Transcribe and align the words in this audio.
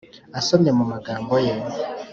asomye 0.39 0.71
mu 0.77 0.83
magambo 0.91 1.33
ye; 1.45 1.53